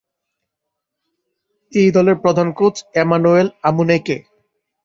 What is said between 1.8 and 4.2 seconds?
এই দলের প্রধান কোচ এমানুয়েল আমুনেকে।